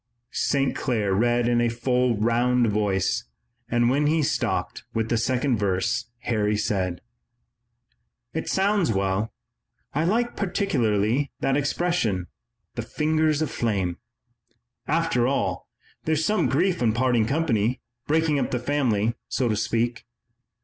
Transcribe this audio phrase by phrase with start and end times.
[0.33, 0.75] St.
[0.75, 3.25] Clair read well in a full, round voice,
[3.69, 7.01] and when he stopped with the second verse Harry said:
[8.33, 9.31] "It sounds well.
[9.93, 12.25] I like particularly that expression,
[12.73, 13.97] 'the fingers of flame.'
[14.87, 15.69] After all,
[16.05, 20.05] there's some grief in parting company, breaking up the family, so to speak."